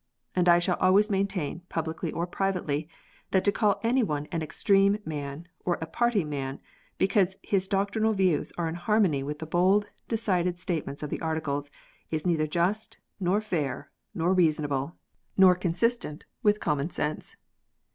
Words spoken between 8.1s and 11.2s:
views are in harmony with the bold, decided state ments of